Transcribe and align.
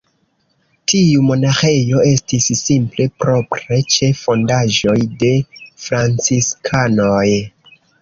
Tiu 0.93 1.25
monaĥejo 1.27 2.01
estis 2.13 2.49
simple 2.61 3.07
propre 3.25 3.79
ĉe 3.99 4.11
fondaĵoj 4.25 4.99
de 5.23 5.33
franciskanoj. 5.87 7.27